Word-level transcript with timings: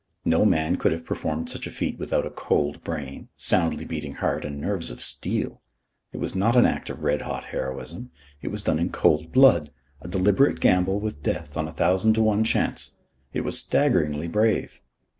No 0.25 0.45
man 0.45 0.77
could 0.77 0.91
have 0.93 1.05
performed 1.05 1.47
such 1.47 1.67
a 1.67 1.69
feat 1.69 1.99
without 1.99 2.25
a 2.25 2.31
cold 2.31 2.83
brain, 2.83 3.29
soundly 3.37 3.85
beating 3.85 4.15
heart, 4.15 4.43
and 4.43 4.59
nerves 4.59 4.89
of 4.89 4.99
steel. 4.99 5.61
It 6.11 6.17
was 6.17 6.35
not 6.35 6.55
an 6.55 6.65
act 6.65 6.89
of 6.89 7.03
red 7.03 7.21
hot 7.21 7.43
heroism. 7.43 8.09
It 8.41 8.47
was 8.47 8.63
done 8.63 8.79
in 8.79 8.89
cold 8.89 9.31
blood, 9.31 9.69
a 10.01 10.07
deliberate 10.07 10.59
gamble 10.59 10.99
with 10.99 11.21
death 11.21 11.55
on 11.55 11.67
a 11.67 11.71
thousand 11.73 12.15
to 12.15 12.23
one 12.23 12.43
chance. 12.43 12.93
It 13.31 13.41
was 13.41 13.59
staggeringly 13.59 14.27
brave. 14.27 14.81